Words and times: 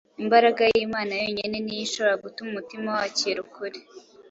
Imbaraga 0.23 0.61
y’Imana 0.73 1.11
yonyine 1.21 1.57
ni 1.61 1.73
yo 1.77 1.81
ishobora 1.87 2.21
gutuma 2.23 2.49
umutima 2.51 2.87
wakira 2.97 3.37
ukuri. 3.45 3.77